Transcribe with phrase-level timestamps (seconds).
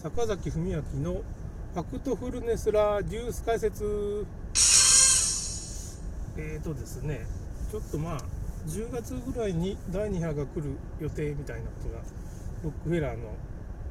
[0.00, 1.22] 坂崎文明の
[1.74, 4.24] ファクトフルネスラジュース解説。
[6.36, 7.26] えーとですね
[7.68, 8.20] ちょっとまあ
[8.68, 11.96] 10月ぐらいに第2波が来る予定みたいなことが
[12.62, 13.30] ロックフェラーの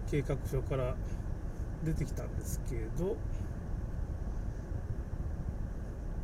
[0.10, 0.96] 計画書から
[1.84, 3.18] 出てきたんですけど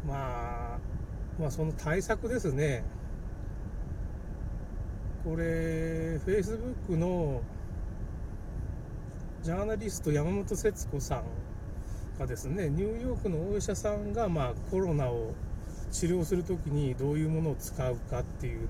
[0.07, 0.79] まあ
[1.37, 2.85] まあその対策ですね。
[5.25, 7.41] これ Facebook の
[9.43, 11.23] ジャーナリスト山本節子さん
[12.17, 15.33] がですねニューヨークのお医者さんがまコロナを
[15.91, 18.69] 治療する時にどういうものを使うかっていう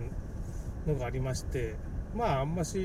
[0.88, 1.76] のがありまして
[2.16, 2.80] まああんまし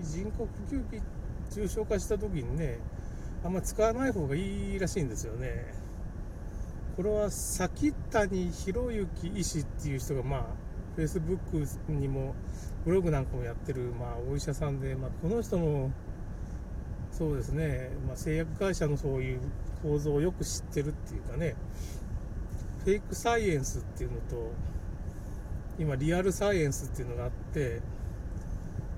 [0.00, 1.02] 人工呼吸器
[1.50, 2.78] 重症化した時にね
[3.44, 5.74] あんま使わない方がいいらしいんですよね。
[6.96, 10.44] これは崎谷博之医師っていう人がまあ
[11.00, 12.34] Facebook にも
[12.84, 15.90] ブログなんかもやってる、まあ、お医者さんで、まあ、この人も
[17.10, 19.40] そうですね、まあ、製薬会社のそういう
[19.82, 21.56] 構造をよく知ってるっていうかね
[22.84, 24.52] フェイクサイエンスっていうのと
[25.78, 27.80] 今リアルサイエンスっていうのがあって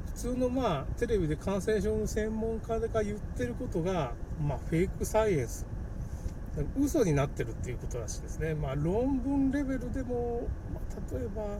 [0.06, 5.66] 普通のまあテレビで感染症の専門家が言ってることが、まあ、フェイクサイエンス。
[6.78, 11.58] 嘘になってるっていうことらしいですね、まあ、論文レベルでも、まあ、例えば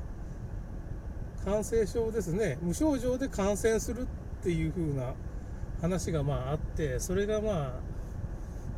[1.45, 4.07] 感染症ですね無症状で感染するっ
[4.43, 5.15] ていう風な
[5.81, 7.73] 話がまああってそれがまあ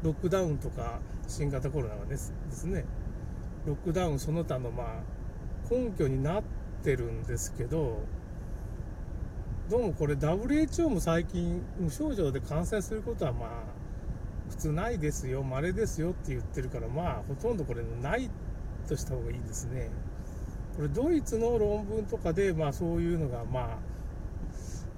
[0.02, 0.98] ロックダウンとか
[1.28, 2.84] 新型コロナがですですね
[3.66, 4.86] ロックダウンその他のまあ
[5.70, 6.42] 根拠になっ
[6.82, 7.98] てるんですけど
[9.70, 13.48] どうもこれ WHO も最近無症状で感染することはまあ
[14.50, 18.30] 普通ないですよ稀ですよって言ってるからまあほとんどこれない
[18.86, 19.90] とした方がいいですね。
[20.76, 23.78] これドイツの論文とかで、まあ、そういうのが、ま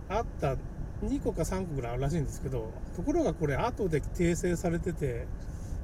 [0.08, 0.56] あ、あった
[1.04, 5.26] 2個か3個ぐらいあるらしいんですけどところがこれ後で訂正されてて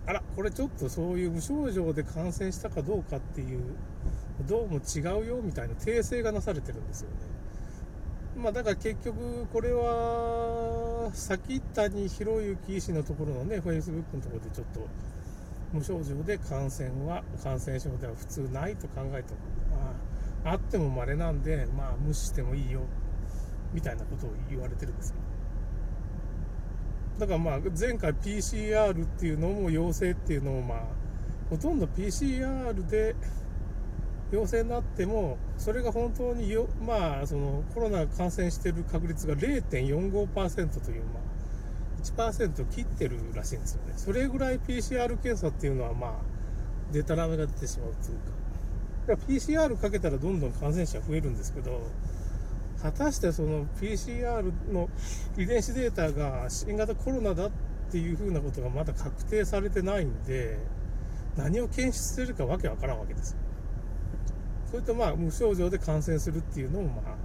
[0.07, 3.61] あらこれちょっとそういう無症状で感染したかどうかっていう
[4.49, 7.17] どうも違うよみたいな訂正がなされてるんですよね。
[8.37, 14.89] まあだから結局これは先谷博之医師のところのね Facebook のところでちょっと
[15.73, 19.62] 無症状で感染は感染症では普通ないと考えてもま
[20.45, 22.81] あ、っても稀なんで、まあ、無視してもいいよ
[23.73, 25.11] みたいなことを言われてるんです。
[25.11, 25.17] よ
[27.19, 30.79] だからまあ前回 PCR っていうのも陽性っていうのもまあ
[31.51, 33.15] ほとんど PCR で
[34.31, 43.93] 陽性になってもそれが本当によまあそのコロナ感染してる確率が0.45%というまあ1%切ってるらしいんですよね。
[43.97, 46.13] それぐらい PCR 検査っていうのはまあ
[46.93, 48.43] デタラメが出てしまうというか。
[49.07, 51.83] PCR かけたらどんどん感染者増えるんですけど
[52.83, 54.43] 果たしてその PCR
[54.73, 54.89] の
[55.37, 57.51] 遺伝子データが新型コロナだっ
[57.91, 60.59] ていうふうなことがまだ確定されてないんで
[61.37, 63.39] 何を検出するかわけわからんわけですよ。
[64.71, 67.17] それとまあ無症状で感染するっていうのもまあ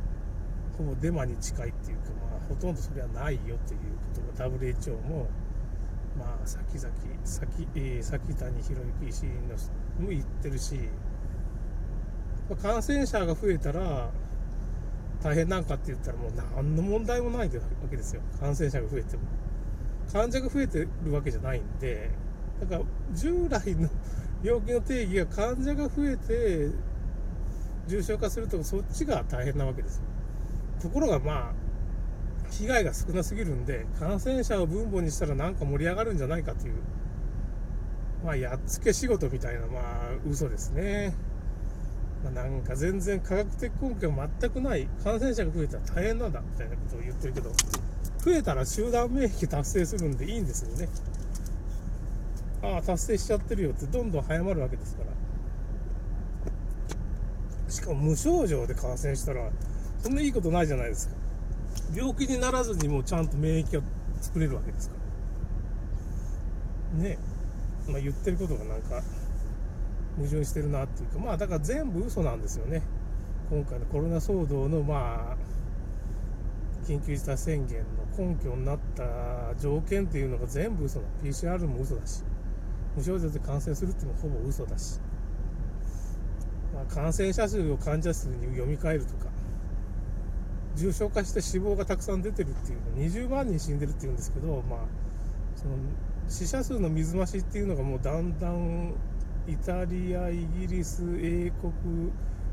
[0.78, 3.80] ほぼデマに近いっていうかまあほとんどそれはないよという
[4.16, 5.28] ことが WHO も
[6.18, 10.78] まあ先々先,、えー、先谷博之医師のも言ってるし
[12.56, 14.10] 感染者が増えたら
[15.22, 17.54] 大変なんかって言ったらもう何の問題もないわ
[17.90, 18.22] けですよ。
[18.40, 19.24] 感染者が増えても。
[20.12, 22.10] 患者が増えてるわけじゃないんで。
[22.62, 22.82] だから
[23.14, 23.90] 従来の
[24.44, 26.70] 病気の定義が患者が増えて
[27.88, 30.04] 重症化するとそっちが大変なわけですよ。
[30.82, 31.54] ところがまあ
[32.52, 36.74] 被害が少なすぎるんで感染者を分母にしたらなんか盛り上がるんじゃないかという
[38.24, 41.14] まあやっつけ仕事みたいなまあ嘘ですね。
[42.24, 47.52] まあ、なんか全然科学的根拠全くない感染者が増えたら大変なんだみたいなことを言ってるけど
[48.20, 50.90] 増えたら集団免疫達成するんでいいんですよね。
[52.64, 55.12] ああ達成しちゃってるよってどんどん早まるわけですから。
[57.72, 59.50] しかも無症状で感染したら
[60.02, 61.16] そんないいことないじゃないですか。
[61.96, 63.82] 病気にならずにもうちゃんと免疫が
[64.20, 64.96] 作れるわけですか
[66.98, 67.04] ら。
[67.04, 67.18] ね
[67.88, 69.04] まあ言ってることがなんか
[70.18, 72.82] 矛盾してるなっていうかまあだから全部嘘なんですよね。
[73.50, 75.38] 今回のコロナ騒動のまあ
[76.86, 81.06] 緊急事態宣言の根拠になった条件っていうのが全部嘘だ。
[81.24, 82.24] PCR も嘘だし。
[82.98, 85.00] 無症状で感染するっていうのもほぼ嘘だし、
[86.74, 89.28] まあ、感染者数を患者数に読み替えるとか
[90.76, 92.80] 重症化して死亡がたくさん出てるっていう
[93.12, 94.80] 20万人死んでるっていうんですけどまあ
[95.56, 95.76] その
[96.28, 98.94] 死者数の水増しっていうのがもうだんだん
[99.48, 101.74] イタリア、イギリス、英国、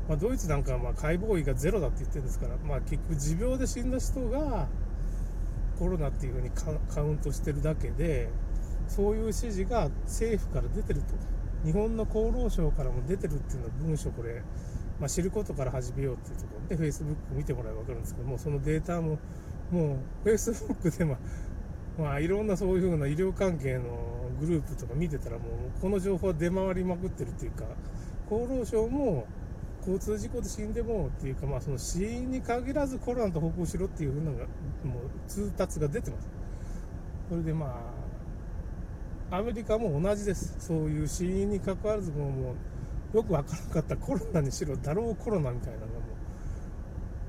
[0.07, 4.67] まあ、ドイツなんかはま解剖医がゼロだって言ってるんですから、まあ、結局、持病で死んだ人が
[5.77, 8.29] コロナっていうふうにカウントしてるだけで
[8.87, 11.35] そういう指示が政府から出てると。
[11.65, 14.43] 日本の厚労省からも出てるっていうのは文書これ、
[14.99, 19.17] まあ、知ることから始めようっていうところで Facebook 見てもらえば分かるんですけどもそのデータも
[19.71, 21.17] もう Facebook でま、
[21.97, 23.83] まあ、いろんなそういうふうな医療関係の
[24.39, 27.63] グループとか見てたらもうこの情報は出回りまくってるっていうか
[28.27, 29.25] 厚労省も
[29.79, 34.49] 交通事故で死んでもっていうか、まあ、その死因に限らずコロナと報告しろっていうふうなのがもう
[35.27, 36.27] 通達が出てます。
[37.29, 37.79] それでま
[39.31, 40.55] あアメリカも同じです。
[40.59, 42.55] そういう死因に関わらずもうも
[43.13, 45.93] うよくわからなかったコロナにしろだろうコロナみたいなのも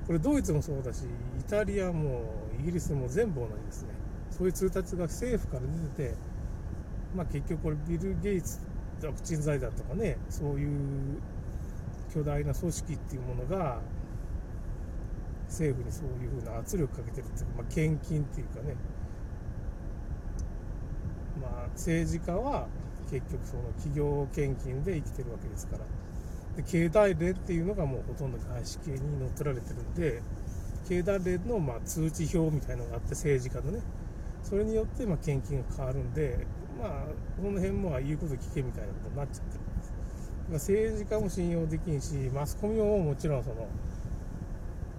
[0.03, 1.03] うこれドイツもそうだし
[1.39, 2.23] イタリアも
[2.59, 3.89] イギリスも全部同じですね。
[4.31, 5.61] そういう通達が政府から
[5.95, 6.17] 出てて、
[7.15, 8.59] まあ、結局これビル・ゲイツ
[9.03, 11.19] ワクチン財団とかねそういう
[12.13, 13.79] 巨大な組織っていうものが
[15.47, 18.75] 政府にそういうふうな圧力かけてるっていうか、まあ、献金っていうかね、
[21.41, 22.67] まあ、政治家は
[23.09, 25.83] 結局その企業献金で生きてるわけですから。
[26.57, 30.23] で経団連っていうのがもうほとんど外資系に乗っ取られてるんで
[30.89, 33.79] 経団連のまあ通知表みたいなのがあって政治家のね
[34.47, 36.47] それによってまあ献金が変わるんで
[36.81, 36.89] まあ
[37.41, 39.59] この辺も言うこと聞けみたいなことになっちゃってる
[40.49, 43.67] んです政治家も信用できんしマスコミももちろんその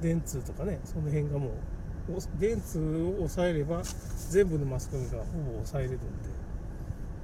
[0.02, 1.50] 電通とかねその辺がもう
[2.38, 3.80] 電通を抑えれば
[4.30, 6.06] 全部のマスコミがほぼ抑えれるんで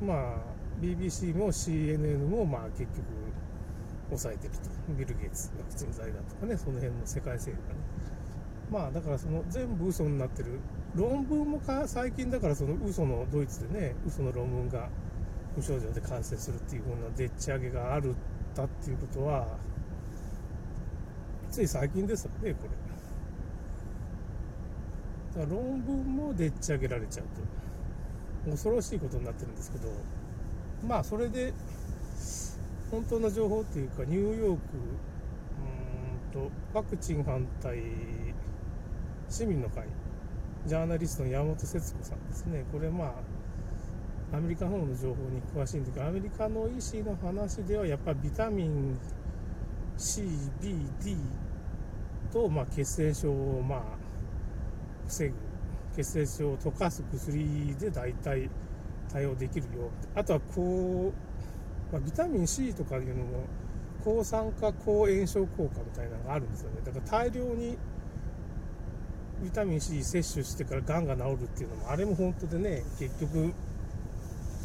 [0.00, 0.36] まあ
[0.80, 3.04] BBC も CNN もまあ結局
[4.08, 4.74] 抑えてると。
[4.92, 7.80] ビル・ゲイツワクチン財団とかねその辺の世界政府がね。
[8.74, 10.58] まあだからその全部嘘になってる
[10.96, 14.88] 論文もか最近だからその嘘のドイツでね嘘の論文が
[15.56, 18.14] 無症状で感染するっていう風なでっち上げがあるっ
[18.52, 19.46] たっていうことは
[21.52, 22.66] つい最近ですよねこ
[25.36, 25.40] れ。
[25.40, 27.26] だから論文もでっち上げられちゃう
[28.46, 28.50] と。
[28.50, 29.88] 恐ろしいことになってるんですけど
[30.86, 31.54] まあそれで
[32.90, 34.62] 本当の情報っていうかニューヨーク
[36.34, 37.78] うんとワクチン反対
[39.28, 39.84] 市民の会。
[40.66, 42.64] ジャーナリストの山本節子さんですね。
[42.72, 43.06] これま
[44.32, 48.98] あアメリカの方の情報に詳しいんだけどアメリカの医師の話ではやっぱビタミン
[49.96, 50.22] C、
[50.60, 51.16] B、D
[52.32, 53.80] と、まあ、血栓症を、まあ、
[55.06, 55.34] 防ぐ。
[55.94, 58.50] 血栓症を溶かす薬で大体
[59.12, 61.12] 対応できるよあとはこ
[61.90, 63.44] う、まあ、ビタミン C とかいうのも
[64.04, 66.80] 抗酸化抗炎症効果みたいなのがあるんですよね。
[66.84, 67.78] だから大量に
[69.44, 73.52] ビタミン C 摂取してからがんが治るっていうのもあれも本当でね結局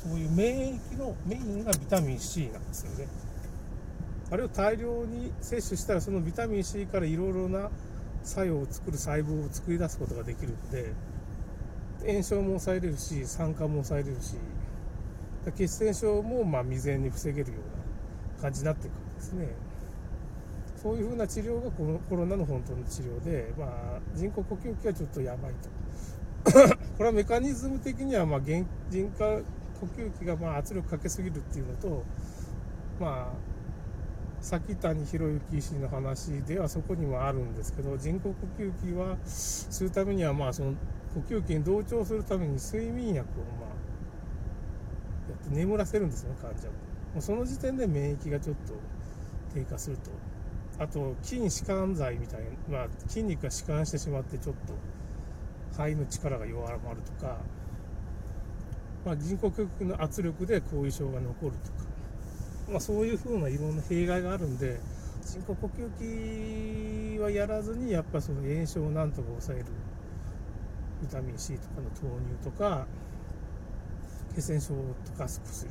[0.03, 3.07] そういう免疫のメインがビタミン C なんですよね。
[4.31, 7.69] あれを大量に摂取したらそのビタミン C からいろいろな
[8.23, 10.93] 作用を作る細胞を作り出すことができるんで
[12.05, 14.35] 炎症も抑えれるし酸化も抑えれるし
[15.57, 19.47] 血栓症もま未然に防げるような感じになっていくんですね。
[20.81, 25.69] そういうふうな治療がこのコロナの本当の治療で、まあ、人工呼吸器はちょっとやばいと。
[26.97, 28.65] これはメカニズム的にはまあ人
[29.17, 29.39] 化
[29.79, 32.03] 呼吸器がまあ圧力かけすぎるっていうのと
[32.99, 33.33] まあ
[34.41, 40.73] 崎谷博之医師の話ではそこにもあるんですけど人工呼吸器はするためにはまあその
[41.13, 43.69] 呼吸器に同調するために睡眠薬をまあ
[45.30, 46.71] やって眠らせるんですよね患者を。
[46.71, 48.73] もうその時点で免疫がちょっと
[49.54, 50.11] 低下すると。
[50.80, 54.74] あと筋弛緩剤みたいな、まあ、筋肉が弛緩してしまってちょっと
[55.74, 57.38] 肺の力が弱まるとか
[59.06, 61.88] まあ、人工呼吸の圧力で後遺症が残るとか、
[62.69, 64.80] まあ、そういうふうないろんな弊害があるんで
[65.26, 65.69] 人工呼
[66.00, 69.66] 吸器はやらずにやっぱその炎症をなんとか抑える
[71.02, 72.86] ビタミン C とかの豆乳とか
[74.36, 75.69] 血栓症を溶かす薬、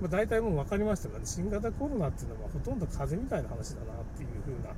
[0.00, 4.74] まあ、大体もう分かりましたからね新型コロナっていうのはほとんど風邪みたいな話だなっていうふうな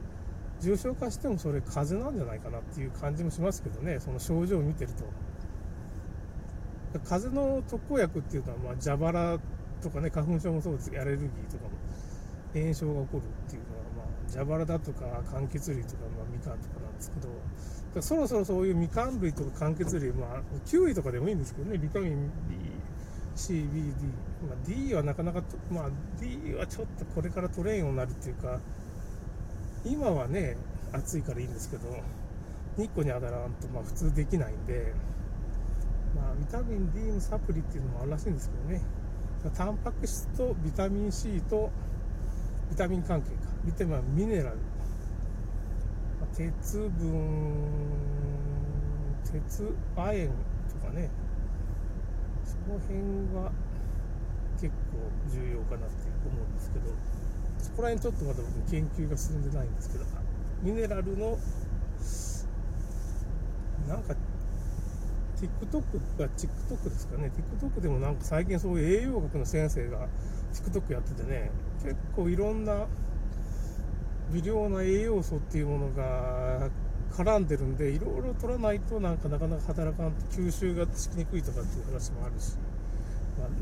[0.61, 5.05] 重症化してもそれ風邪なんじゃないかなっていう感じもしますけどねその症状を見てると。
[7.05, 9.39] 風邪の特効薬っていうのは、まあ、蛇腹
[9.83, 11.71] とかね、花粉症もそうですけど、アレルギーとかも
[12.55, 22.57] 炎症が起こるっていうのは、まあ、蛇腹だとか、柑橘類とか、まあ、みかんとかなんですけど、そろそろそういうみかん類とか柑橘類、まあ、キウイとかでもいいんですけどね、ビタミン B、
[23.39, 23.93] C、B、D、
[24.47, 25.91] まあ、D はなかなか、まあ、
[26.21, 28.59] D はちょっとこれから取れんようになるっていうか、
[29.85, 30.57] 今はね、
[30.93, 31.85] 暑いからいいんですけど、
[32.77, 34.93] 日光に当たらんと、まあ、普通できないんで、
[36.17, 38.83] まあ、ビタミン D のサプリっていうのもあるらしいんですけどね。
[39.57, 41.71] タンパク質とビタミン C と
[42.71, 43.37] ビタミン関係か。
[43.65, 44.57] ビタミンミネラル。
[46.35, 46.89] 鉄分
[49.33, 51.09] 鉄亜鉛とかね。
[52.69, 53.01] その辺
[53.35, 53.51] は
[54.61, 55.01] 結構
[55.33, 55.95] 重要かなって
[56.29, 56.91] 思うんですけど
[57.59, 60.05] そこら辺ちょっとまだ僕研究が進んでないんですけど
[60.63, 61.39] ミネラルの
[63.89, 64.15] なんか
[65.41, 67.31] TikTok が TikTok ですかね。
[67.63, 70.07] TikTok でもなんか最近そういう栄養学の先生が
[70.53, 71.51] TikTok やっててね
[71.83, 72.87] 結構いろんな
[74.35, 76.69] 微量な栄養素っていうものが
[77.13, 82.55] 絡んでるんでいろいろ取らないとなんかなかなか働かんと吸収がしきにくいとかっていう話もあるし、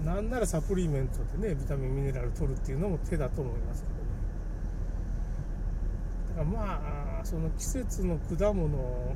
[0.04, 4.00] まあ、なんならサプリメントでねビタミンミネラル取るっていうのも手だと思いますけどね。
[6.28, 9.14] だからまあその季節の果物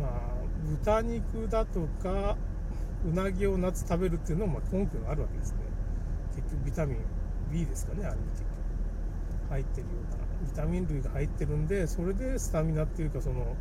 [0.00, 0.10] まあ
[0.82, 2.36] 豚肉だとか
[3.08, 5.58] うなぎを夏食べるっていうのもま根拠があるわけですね。
[6.34, 6.98] 結局ビタミン
[7.52, 8.57] B ですかねあれも結局。
[9.48, 13.56] 入ってるようなビタミン類が入ってるんでそれでスタミナっていうかその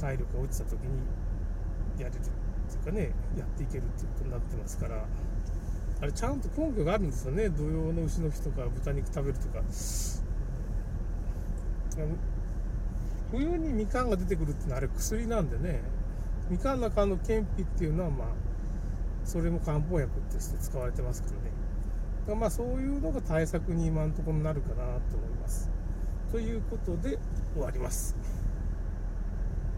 [0.00, 5.04] 体力が落ちた時にやれるっていうかねやっていけるっていうことになってますから
[6.00, 7.48] あれちゃんと根拠があるんですよね。
[7.48, 9.62] 土用の牛の日とか豚肉食べるとか。
[13.30, 15.80] 冬にみかんが出てくるってのはあれ薬なんでね。
[16.50, 18.28] みかんの中の健脾っていうのはまあ
[19.24, 21.38] それも漢方薬として使われてますからね。
[22.32, 25.70] まあそういうのが対策に今のところなるかなと思います
[26.32, 27.18] ということで
[27.52, 28.16] 終わります。